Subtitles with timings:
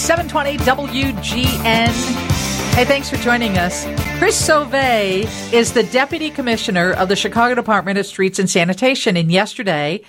[0.00, 1.88] 720 WGN.
[2.74, 3.84] Hey, thanks for joining us.
[4.18, 9.18] Chris Sauvé is the Deputy Commissioner of the Chicago Department of Streets and Sanitation.
[9.18, 10.00] And yesterday,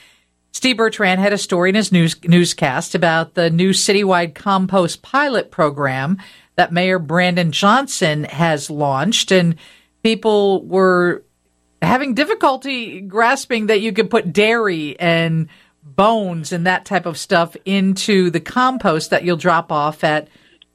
[0.53, 5.51] Steve Bertrand had a story in his news, newscast about the new citywide compost pilot
[5.51, 6.17] program
[6.55, 9.33] that Mayor Brandon Johnson has launched.
[9.33, 9.57] And
[10.03, 11.25] people were
[11.81, 15.49] having difficulty grasping that you could put dairy and
[15.83, 20.27] bones and that type of stuff into the compost that you'll drop off at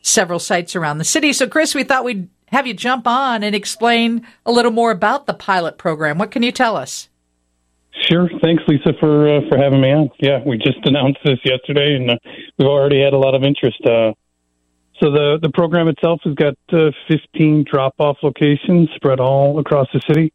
[0.03, 1.33] several sites around the city.
[1.33, 5.27] So, Chris, we thought we'd have you jump on and explain a little more about
[5.27, 6.19] the pilot program.
[6.19, 7.09] What can you tell us?
[8.03, 8.29] Sure.
[8.43, 10.11] Thanks, Lisa, for uh, for having me on.
[10.21, 12.17] Yeah, we just announced this yesterday, and uh,
[12.59, 13.81] we've already had a lot of interest.
[13.85, 14.13] Uh,
[15.01, 19.89] so the the program itself has got uh, 15 drop off locations spread all across
[19.93, 20.33] the city.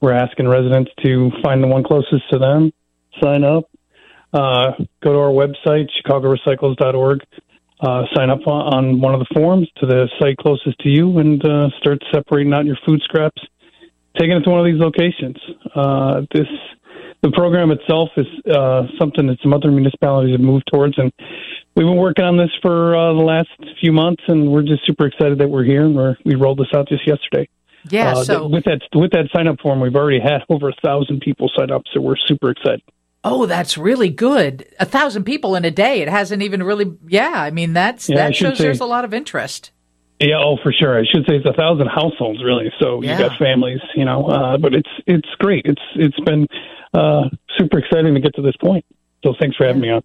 [0.00, 2.72] We're asking residents to find the one closest to them,
[3.20, 3.64] sign up,
[4.32, 7.20] uh, go to our website, chicagorecycles.org,
[7.80, 11.44] uh, sign up on one of the forums to the site closest to you, and
[11.44, 13.40] uh, start separating out your food scraps,
[14.18, 15.36] taking it to one of these locations.
[15.74, 16.46] Uh, this
[17.22, 21.12] the program itself is uh, something that some other municipalities have moved towards, and
[21.74, 25.06] we've been working on this for uh, the last few months, and we're just super
[25.06, 27.48] excited that we're here and we're, we rolled this out just yesterday.
[27.90, 28.12] Yeah.
[28.12, 31.20] Uh, so with that with that sign up form, we've already had over a thousand
[31.20, 32.82] people sign up, so we're super excited.
[33.22, 34.66] Oh, that's really good.
[34.80, 36.00] A thousand people in a day.
[36.00, 36.92] It hasn't even really.
[37.06, 39.72] Yeah, I mean that's Yeah, that shows say- there's a lot of interest.
[40.20, 40.98] Yeah, oh for sure.
[40.98, 42.70] I should say it's a thousand households really.
[42.80, 43.12] So Yeah.
[43.12, 44.26] you got families, you know.
[44.26, 45.66] Uh, but it's it's great.
[45.66, 46.46] It's it's been
[46.94, 47.24] uh,
[47.58, 48.84] super exciting to get to this point.
[49.24, 50.02] So thanks for having me on.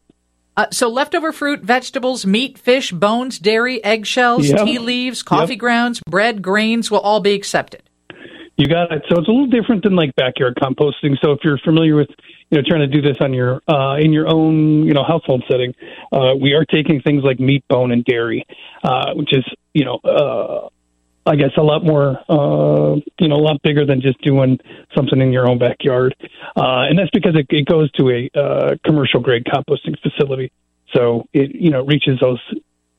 [0.57, 4.65] Uh, so leftover fruit, vegetables, meat, fish, bones, dairy, eggshells, Yep.
[4.65, 5.59] tea leaves, coffee Yep.
[5.59, 7.81] grounds, bread, grains will all be accepted.
[8.57, 9.03] You got it.
[9.09, 11.17] So it's a little different than like backyard composting.
[11.21, 12.09] So if you're familiar with,
[12.49, 15.43] you know, trying to do this on your uh, in your own, you know, household
[15.49, 15.73] setting,
[16.13, 18.45] uh, we are taking things like meat, bone, and dairy,
[18.83, 20.69] uh, which is, you know, uh,
[21.25, 24.59] I guess a lot more, uh, you know, a lot bigger than just doing
[24.95, 26.15] something in your own backyard.
[26.55, 30.51] Uh, and that's because it, it goes to a uh, commercial grade composting facility.
[30.93, 32.39] So it, you know, reaches those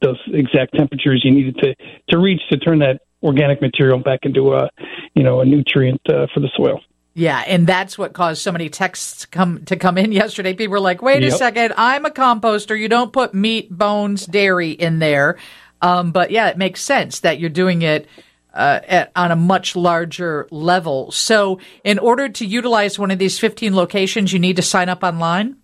[0.02, 1.74] those exact temperatures you needed to
[2.10, 4.68] to reach to turn that organic material back into a,
[5.16, 6.80] you know, a nutrient uh, for the soil.
[7.14, 10.52] Yeah, and that's what caused so many texts come to come in yesterday.
[10.52, 12.78] People were like, "Wait a second, I'm a composter.
[12.78, 15.38] You don't put meat, bones, dairy in there."
[15.80, 18.06] Um, but yeah, it makes sense that you're doing it
[18.52, 21.10] uh, at, on a much larger level.
[21.10, 25.02] So, in order to utilize one of these 15 locations, you need to sign up
[25.02, 25.56] online.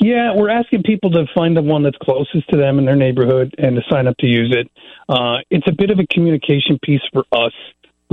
[0.00, 3.54] Yeah, we're asking people to find the one that's closest to them in their neighborhood
[3.56, 4.70] and to sign up to use it.
[5.08, 7.52] Uh, it's a bit of a communication piece for us.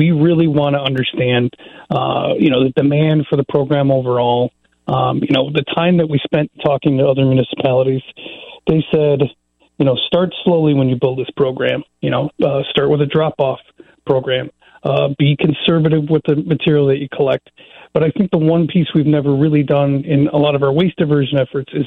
[0.01, 1.53] We really want to understand,
[1.91, 4.51] uh, you know, the demand for the program overall.
[4.88, 8.01] Um, you know, the time that we spent talking to other municipalities,
[8.66, 9.19] they said,
[9.78, 11.84] you know, start slowly when you build this program.
[12.01, 13.59] You know, uh, start with a drop off
[14.07, 14.50] program.
[14.84, 17.51] Uh, be conservative with the material that you collect.
[17.94, 20.73] But I think the one piece we've never really done in a lot of our
[20.73, 21.85] waste diversion efforts is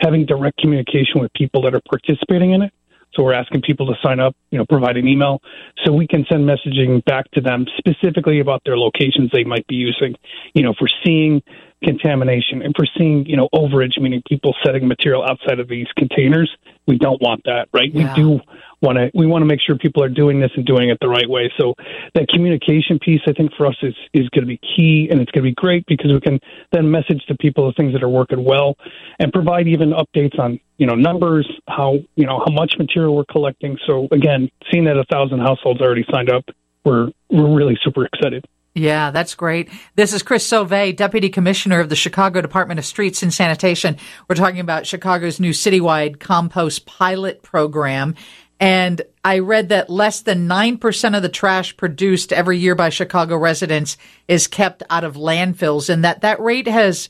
[0.00, 2.74] having direct communication with people that are participating in it.
[3.14, 5.40] So we're asking people to sign up, you know, provide an email
[5.84, 9.76] so we can send messaging back to them specifically about their locations they might be
[9.76, 10.14] using.
[10.54, 11.42] You know, if we're seeing
[11.84, 16.50] contamination, if we're seeing, you know, overage, meaning people setting material outside of these containers,
[16.86, 17.92] we don't want that, right?
[17.92, 18.12] Yeah.
[18.14, 18.40] We do
[18.82, 21.08] want to we want to make sure people are doing this and doing it the
[21.08, 21.50] right way.
[21.58, 21.74] So
[22.14, 25.30] that communication piece, I think, for us is is going to be key, and it's
[25.30, 26.40] going to be great because we can
[26.72, 28.76] then message to people the things that are working well,
[29.18, 33.24] and provide even updates on you know numbers, how you know how much material we're
[33.24, 33.78] collecting.
[33.86, 36.44] So again, seeing that a thousand households already signed up,
[36.84, 38.44] we're we're really super excited.
[38.74, 39.70] Yeah, that's great.
[39.94, 43.96] This is Chris Sauvé, Deputy Commissioner of the Chicago Department of Streets and Sanitation.
[44.28, 48.16] We're talking about Chicago's new citywide compost pilot program.
[48.58, 53.36] And I read that less than 9% of the trash produced every year by Chicago
[53.36, 53.96] residents
[54.26, 57.08] is kept out of landfills and that that rate has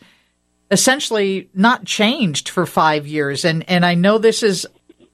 [0.71, 3.45] essentially not changed for five years.
[3.45, 4.67] And, and I know this is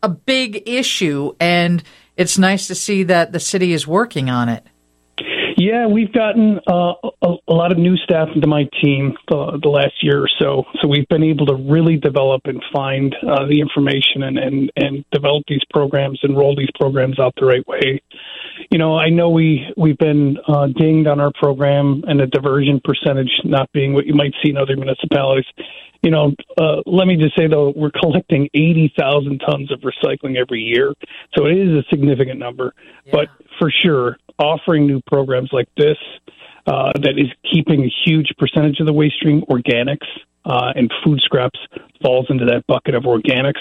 [0.03, 1.81] a big issue and
[2.17, 4.67] it's nice to see that the city is working on it.
[5.61, 9.69] Yeah, we've gotten uh, a, a lot of new staff into my team the, the
[9.69, 10.65] last year or so.
[10.81, 15.05] So we've been able to really develop and find uh, the information and, and, and
[15.13, 18.01] develop these programs and roll these programs out the right way.
[18.71, 22.81] You know, I know we we've been uh, dinged on our program and the diversion
[22.83, 25.45] percentage not being what you might see in other municipalities.
[26.03, 30.61] You know, uh, let me just say though, we're collecting 80,000 tons of recycling every
[30.61, 30.95] year.
[31.37, 32.75] So it is a significant number.
[33.05, 33.13] Yeah.
[33.13, 35.99] But for sure, offering new programs like this
[36.67, 40.07] uh, that is keeping a huge percentage of the waste stream organics
[40.45, 41.59] uh, and food scraps
[42.03, 43.61] falls into that bucket of organics.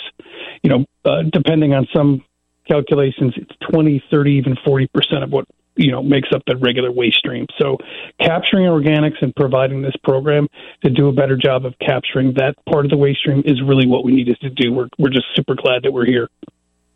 [0.63, 2.23] You know, uh, depending on some
[2.69, 4.87] calculations, it's 20, 30, even 40%
[5.23, 5.45] of what
[5.79, 7.47] you know makes up the regular waste stream.
[7.57, 7.77] So
[8.19, 10.47] capturing organics and providing this program
[10.83, 13.87] to do a better job of capturing that part of the waste stream is really
[13.87, 14.73] what we needed to do.
[14.73, 16.29] We're we're just super glad that we're here.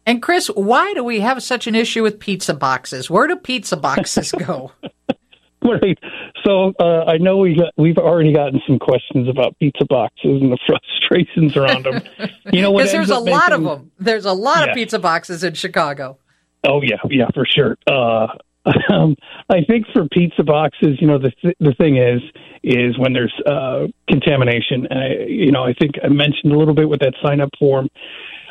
[0.06, 3.10] And Chris, why do we have such an issue with pizza boxes?
[3.10, 4.74] Where do pizza boxes go?
[5.64, 5.98] right.
[6.44, 10.52] So uh, I know we got, we've already gotten some questions about pizza boxes and
[10.52, 12.02] the frustrations around them.
[12.52, 13.92] You know, because there's a lot making, of them.
[13.98, 14.72] There's a lot yeah.
[14.72, 16.18] of pizza boxes in Chicago.
[16.66, 17.78] Oh yeah, yeah, for sure.
[17.88, 18.28] Uh,
[18.92, 19.16] um,
[19.50, 22.22] I think for pizza boxes, you know, the th- the thing is,
[22.64, 24.88] is when there's uh, contamination.
[24.90, 27.50] And I, you know, I think I mentioned a little bit with that sign up
[27.60, 27.90] form.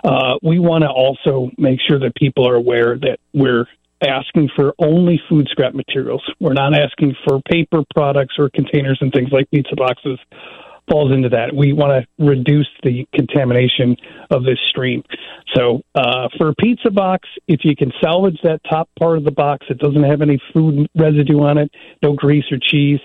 [0.04, 3.66] Uh, we want to also make sure that people are aware that we're
[4.06, 6.22] asking for only food scrap materials.
[6.40, 10.18] We're not asking for paper products or containers and things like pizza boxes
[10.90, 11.54] falls into that.
[11.54, 13.96] We want to reduce the contamination
[14.30, 15.02] of this stream.
[15.54, 19.30] So uh, for a pizza box, if you can salvage that top part of the
[19.30, 21.70] box, it doesn't have any food residue on it,
[22.02, 23.00] no grease or cheese.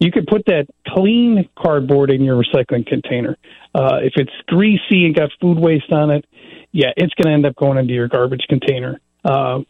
[0.00, 3.36] You could put that clean cardboard in your recycling container.
[3.74, 6.24] Uh, if it's greasy and got food waste on it,
[6.72, 9.00] yeah, it's going to end up going into your garbage container.
[9.24, 9.66] Um,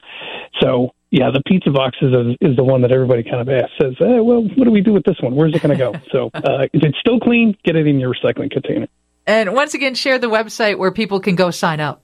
[0.61, 3.73] so yeah, the pizza box is, is the one that everybody kind of asks.
[3.81, 5.35] Says, eh, well, what do we do with this one?
[5.35, 5.95] Where's it going to go?
[6.13, 8.89] so uh, if it's still clean, get it in your recycling container.
[9.27, 12.03] And once again, share the website where people can go sign up.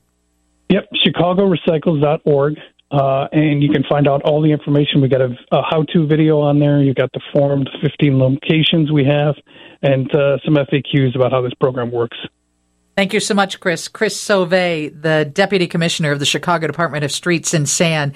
[0.69, 2.57] Yep, chicagorecycles.org.
[2.91, 5.01] Uh, and you can find out all the information.
[5.01, 6.81] We got a, a how-to video on there.
[6.81, 9.35] You've got the form, the 15 locations we have,
[9.81, 12.17] and uh, some FAQs about how this program works.
[12.95, 13.89] Thank you so much, Chris.
[13.89, 18.13] Chris Sauvé, the Deputy Commissioner of the Chicago Department of Streets and Sand.